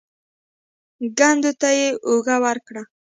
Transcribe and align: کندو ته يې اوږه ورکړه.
کندو 1.17 1.51
ته 1.59 1.69
يې 1.79 1.87
اوږه 2.07 2.37
ورکړه. 2.45 2.83